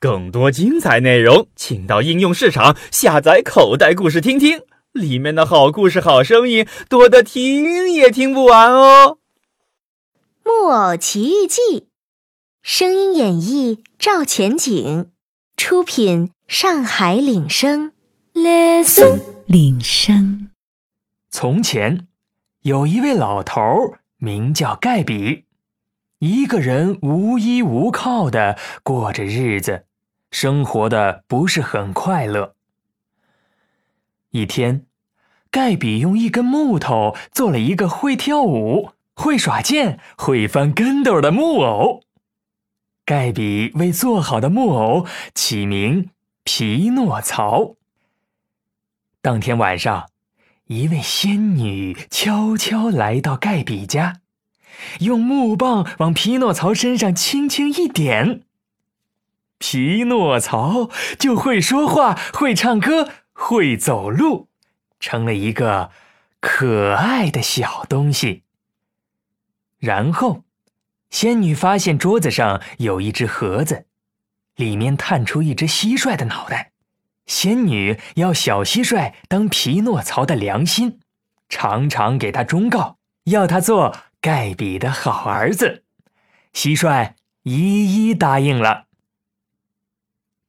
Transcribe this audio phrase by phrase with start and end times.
[0.00, 9.18] 更多精彩内容，请到应用市场下载口袋故事听听，里面的好故事、好声音多得听也听不完哦。
[10.50, 11.60] 《木偶奇遇记》，
[12.62, 15.10] 声音演绎赵钱景，
[15.54, 17.92] 出品上海领声。
[18.32, 20.48] Listen，领声。
[21.30, 22.06] 从前，
[22.62, 25.44] 有一位老头儿，名叫盖比，
[26.20, 29.84] 一个人无依无靠的过着日子。
[30.30, 32.54] 生活的不是很快乐。
[34.30, 34.86] 一天，
[35.50, 42.04] 盖比用一根木头做了一个会跳舞、会耍剑、会翻跟斗的木偶。
[43.04, 46.10] 盖比为做好的木偶起名
[46.44, 47.74] 皮诺曹。
[49.20, 50.10] 当天晚上，
[50.66, 54.20] 一位仙女悄悄来到盖比家，
[55.00, 58.44] 用木棒往皮诺曹身上轻轻一点。
[59.60, 64.48] 皮诺曹就会说话，会唱歌，会走路，
[64.98, 65.90] 成了一个
[66.40, 68.42] 可爱的小东西。
[69.78, 70.44] 然后，
[71.10, 73.84] 仙女发现桌子上有一只盒子，
[74.56, 76.72] 里面探出一只蟋蟀的脑袋。
[77.26, 81.00] 仙女要小蟋蟀当皮诺曹的良心，
[81.50, 85.84] 常常给他忠告，要他做盖比的好儿子。
[86.54, 88.86] 蟋蟀一一答应了。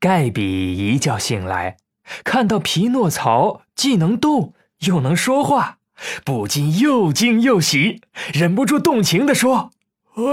[0.02, 1.78] 盖比一觉醒来，
[2.24, 5.78] 看到皮诺曹既能动又能说话，
[6.26, 8.02] 不禁又惊又喜，
[8.34, 9.70] 忍不住动情地说
[10.18, 10.24] ：“哎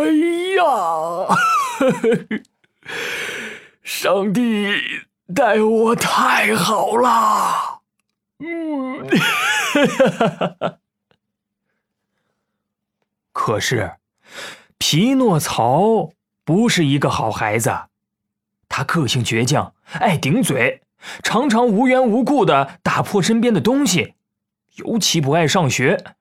[0.57, 1.37] 呀，
[3.85, 4.73] 上帝
[5.35, 7.83] 待我太好了！”
[8.41, 9.07] 嗯，
[13.33, 13.97] 可是
[14.79, 17.71] 皮诺曹不是一个好孩子。
[18.79, 20.83] 他个性倔强，爱顶嘴，
[21.25, 24.15] 常常无缘无故的打破身边的东西，
[24.77, 26.15] 尤其不爱上学。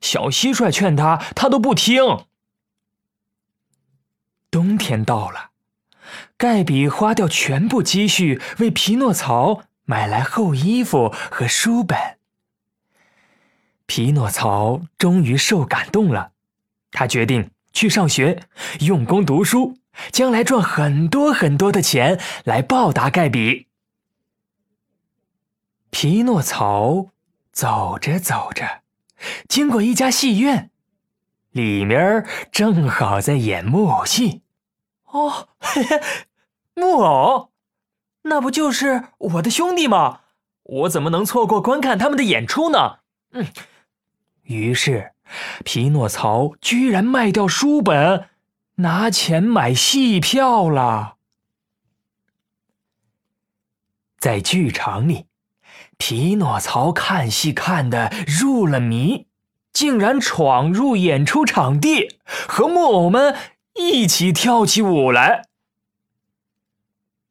[0.00, 2.24] 小蟋蟀劝他，他都不听。
[4.50, 5.50] 冬天到了，
[6.38, 12.16] 盖比花掉全部积蓄为皮诺曹买来厚衣服和书本。
[13.84, 16.32] 皮诺曹终于受感动了，
[16.92, 18.44] 他决定去上学，
[18.80, 19.76] 用功读书。
[20.10, 23.68] 将来赚很多很多的钱来报答盖比。
[25.90, 27.08] 匹诺曹
[27.52, 28.82] 走着走着，
[29.48, 30.70] 经过一家戏院，
[31.50, 34.42] 里面正好在演木偶戏。
[35.06, 36.00] 哦，嘿嘿，
[36.74, 37.50] 木偶，
[38.22, 40.20] 那不就是我的兄弟吗？
[40.62, 42.98] 我怎么能错过观看他们的演出呢？
[43.32, 43.46] 嗯，
[44.42, 45.10] 于是
[45.64, 48.29] 匹诺曹居然卖掉书本。
[48.80, 51.16] 拿钱买戏票了。
[54.18, 55.26] 在剧场里，
[55.96, 59.26] 匹诺曹看戏看的入了迷，
[59.72, 63.36] 竟然闯入演出场地，和木偶们
[63.74, 65.48] 一起跳起舞来。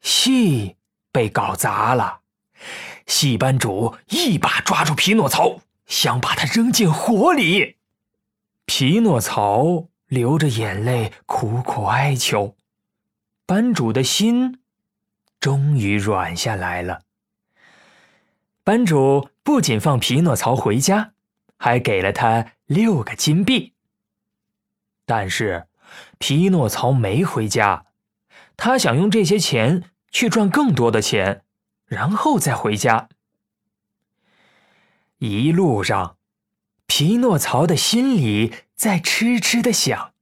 [0.01, 0.77] 戏
[1.11, 2.21] 被搞砸了，
[3.05, 7.77] 戏班主一把抓住匹诺曹，想把他扔进火里。
[8.65, 9.88] 匹诺曹。
[10.09, 12.55] 流着眼泪，苦苦哀求，
[13.45, 14.59] 班主的心
[15.39, 17.01] 终于软下来了。
[18.63, 21.13] 班主不仅放皮诺曹回家，
[21.57, 23.73] 还给了他六个金币。
[25.05, 25.67] 但是，
[26.17, 27.85] 皮诺曹没回家，
[28.57, 31.43] 他想用这些钱去赚更多的钱，
[31.85, 33.07] 然后再回家。
[35.19, 36.17] 一路上。
[36.91, 40.13] 皮诺曹的心里在痴痴的想：“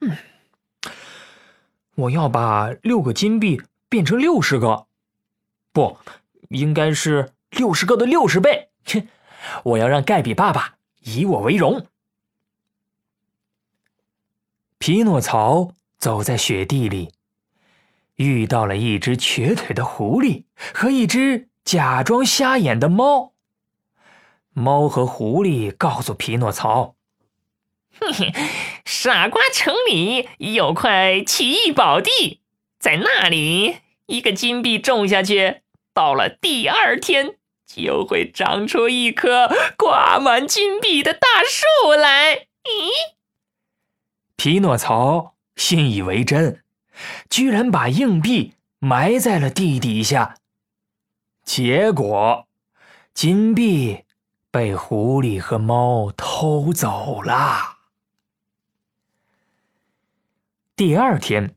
[0.00, 0.16] 嗯，
[1.94, 3.60] 我要把六个金币
[3.90, 4.86] 变成六十个，
[5.74, 5.98] 不，
[6.48, 8.70] 应该是六十个的六十倍。
[8.86, 9.06] 切，
[9.62, 11.86] 我要让盖比爸爸以我为荣。”
[14.78, 17.12] 匹诺曹走在雪地里，
[18.14, 23.34] 遇到了一只瘸腿的狐狸和一只假装瞎眼的猫。
[24.54, 26.95] 猫和狐狸告诉匹诺曹
[28.00, 28.32] ：“嘿嘿，
[28.84, 32.40] 傻瓜城里有块奇异宝地，
[32.78, 35.62] 在那里，一个金币种下去，
[35.94, 42.90] 到了第二天就会长出一棵挂满金币的大树来。”咦，
[44.36, 46.62] 匹诺曹信以为真，
[47.30, 50.36] 居然把硬币埋在了地底下。
[51.44, 52.46] 结果，
[53.14, 54.02] 金币。
[54.48, 57.75] 被狐狸和猫偷走了。
[60.76, 61.56] 第二天，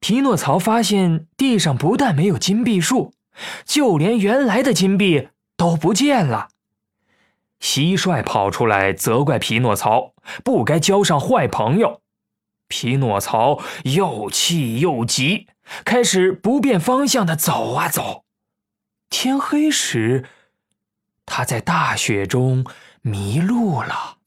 [0.00, 3.14] 匹诺曹发现地上不但没有金币树，
[3.64, 6.48] 就连原来的金币都不见了。
[7.60, 12.02] 蟋蟀跑出来责怪匹诺曹不该交上坏朋友，
[12.66, 15.46] 匹诺曹又气又急，
[15.84, 18.24] 开始不变方向的走啊走。
[19.10, 20.28] 天黑时，
[21.24, 22.66] 他在大雪中
[23.00, 24.18] 迷路了。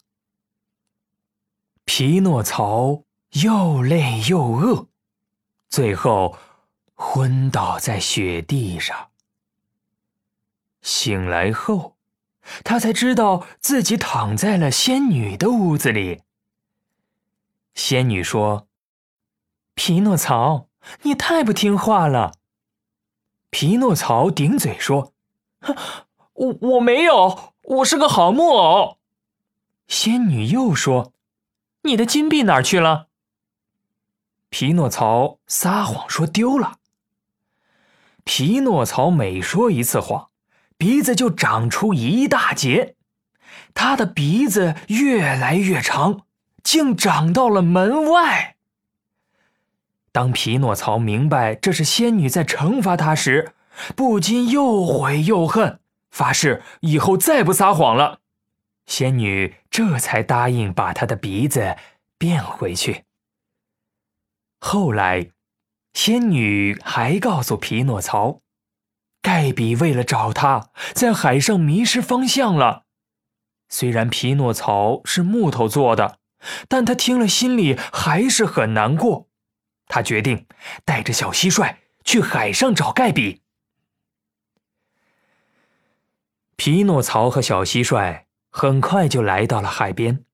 [1.83, 4.87] 匹诺曹又累又饿。
[5.69, 6.37] 最后，
[6.95, 9.09] 昏倒在雪地上。
[10.81, 11.97] 醒来后，
[12.63, 16.21] 他才知道自己躺在了仙女的屋子里。
[17.75, 18.67] 仙女说
[19.75, 20.69] ：“匹诺曹，
[21.01, 22.31] 你太不听话了。”
[23.51, 25.13] 匹诺曹顶嘴说
[26.33, 28.97] ：“我我没有，我是个好木偶。”
[29.87, 31.13] 仙女又说
[31.83, 33.06] ：“你的金币哪儿去了？”
[34.49, 36.77] 匹诺曹撒谎说丢了。
[38.23, 40.29] 匹诺曹每说一次谎，
[40.77, 42.95] 鼻子就长出一大截，
[43.73, 46.25] 他的鼻子越来越长，
[46.61, 48.55] 竟长到了门外。
[50.11, 53.53] 当匹诺曹明白这是仙女在惩罚他时，
[53.95, 55.79] 不禁又悔又恨，
[56.09, 58.19] 发誓以后再不撒谎了。
[58.85, 61.75] 仙女这才答应把他的鼻子
[62.17, 63.03] 变回去。
[64.59, 65.31] 后来，
[65.93, 68.41] 仙女还告诉匹诺曹，
[69.21, 72.85] 盖比为了找他，在海上迷失方向了。
[73.69, 76.19] 虽然匹诺曹是木头做的，
[76.67, 79.27] 但他听了心里还是很难过。
[79.87, 80.47] 他决定
[80.83, 83.41] 带着小蟋蟀去海上找盖比。
[86.55, 90.25] 匹诺曹和小蟋蟀很快就来到了海边。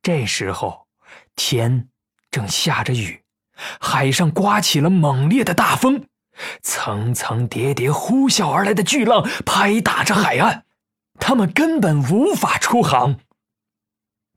[0.00, 0.88] 这时候，
[1.34, 1.90] 天
[2.30, 3.25] 正下着雨。
[3.80, 6.04] 海上刮起了猛烈的大风，
[6.62, 10.64] 层层叠叠呼啸而来的巨浪拍打着海岸，
[11.18, 13.18] 他们根本无法出航。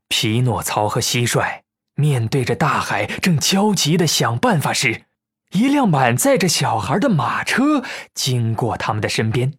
[0.08, 1.60] 匹诺曹和蟋蟀
[1.94, 5.04] 面对着大海，正焦急地想办法时，
[5.52, 7.84] 一辆满载着小孩的马车
[8.14, 9.54] 经过他们的身边。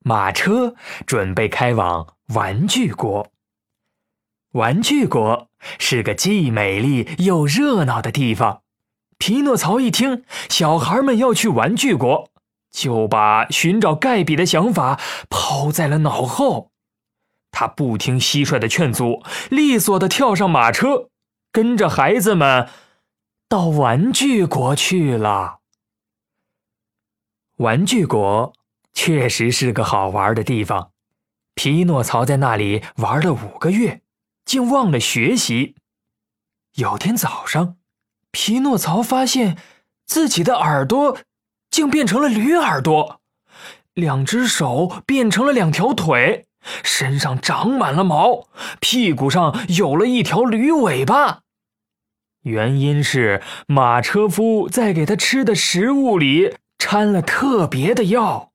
[0.00, 0.74] 马车
[1.06, 3.30] 准备开往玩具国。
[4.52, 8.63] 玩具国是个既美丽又热闹的地方。
[9.18, 12.30] 匹诺曹一听小孩们要去玩具国，
[12.70, 16.70] 就把寻找盖比的想法抛在了脑后。
[17.50, 21.08] 他不听蟋蟀的劝阻，利索的跳上马车，
[21.52, 22.68] 跟着孩子们
[23.48, 25.60] 到玩具国去了。
[27.58, 28.52] 玩具国
[28.92, 30.90] 确实是个好玩的地方。
[31.54, 34.02] 匹诺曹在那里玩了五个月，
[34.44, 35.76] 竟忘了学习。
[36.74, 37.76] 有天早上。
[38.34, 39.56] 匹诺曹发现，
[40.04, 41.16] 自己的耳朵
[41.70, 43.20] 竟变成了驴耳朵，
[43.94, 46.44] 两只手变成了两条腿，
[46.82, 48.48] 身上长满了毛，
[48.80, 51.42] 屁股上有了一条驴尾巴。
[52.42, 58.50] 原因是马车夫在给他吃的食物里掺了特别的药，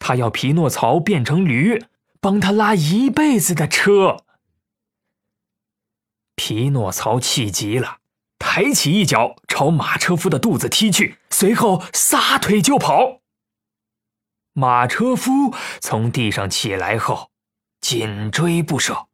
[0.00, 1.84] 他要匹诺曹变成驴，
[2.20, 4.24] 帮他拉一辈子的车。
[6.34, 7.98] 匹诺曹气急了。
[8.42, 13.20] 抬起一脚朝马车夫的肚子踢去，随后撒腿就跑。
[14.52, 17.30] 马车夫从地上起来后，
[17.80, 19.06] 紧追不舍。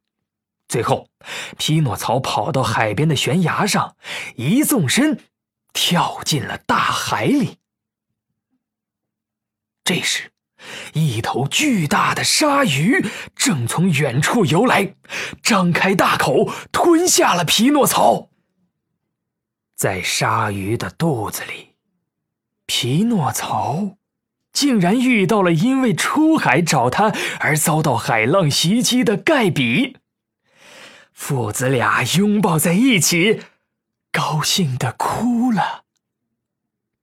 [0.67, 1.09] 最后，
[1.57, 3.95] 匹诺曹跑到海边的悬崖上，
[4.35, 5.21] 一纵身，
[5.73, 7.59] 跳进了大海里。
[9.83, 10.31] 这时，
[10.93, 14.95] 一头巨大的鲨鱼正从远处游来，
[15.43, 18.28] 张开大口吞下了匹诺曹。
[19.79, 21.69] 在鲨鱼的肚子里，
[22.65, 23.95] 匹诺曹
[24.51, 29.95] 竟然遇到了因为出海找他而遭到海浪袭击的盖比。
[31.13, 33.43] 父子俩拥抱在一起，
[34.11, 35.85] 高兴的哭了。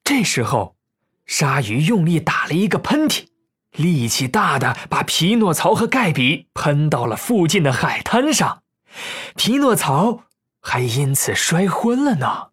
[0.04, 0.76] 这时候，
[1.24, 3.28] 鲨鱼用力打了一个喷嚏，
[3.72, 8.62] 力气大的把匹诺曹和盖比喷到了附近的海滩上，
[9.34, 10.24] 匹诺曹
[10.60, 12.50] 还因此摔昏了呢。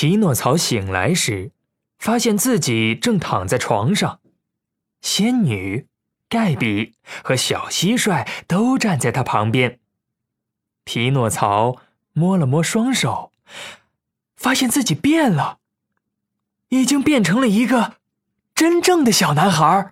[0.00, 1.50] 匹诺曹醒来时，
[1.98, 4.20] 发现自己正躺在床上，
[5.00, 5.88] 仙女、
[6.28, 9.80] 盖比和小蟋蟀都站在他旁边。
[10.84, 11.78] 匹诺曹
[12.12, 13.32] 摸了摸双手，
[14.36, 15.58] 发现自己变了，
[16.68, 17.96] 已经变成了一个
[18.54, 19.90] 真正的小男孩。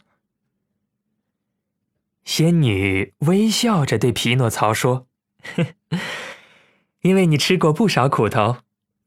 [2.24, 5.08] 仙女微笑着对匹诺曹说
[7.02, 8.58] ：“因为你吃过不少苦头。”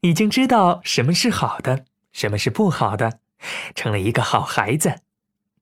[0.01, 3.19] 已经知道什么是好的，什么是不好的，
[3.75, 4.99] 成了一个好孩子，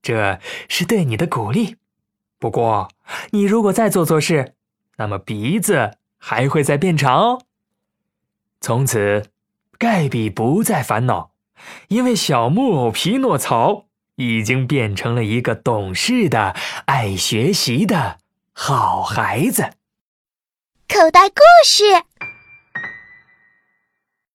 [0.02, 0.40] 这
[0.70, 1.78] 是对你的鼓励。
[2.40, 2.90] 不过，
[3.32, 4.54] 你如果再做错事，
[4.98, 7.42] 那么鼻子还会再变长哦。
[8.62, 9.32] 从此，
[9.80, 11.32] 盖比不再烦恼，
[11.88, 18.20] 因为小木偶匹诺曹已经变成了一个懂事的、爱学习的
[18.54, 19.72] 好孩子。
[20.88, 21.84] 口袋故事。